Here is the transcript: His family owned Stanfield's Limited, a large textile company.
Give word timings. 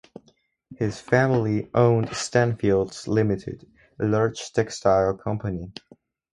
His 0.77 0.99
family 0.99 1.69
owned 1.75 2.11
Stanfield's 2.15 3.07
Limited, 3.07 3.69
a 3.99 4.05
large 4.05 4.51
textile 4.51 5.15
company. 5.15 5.71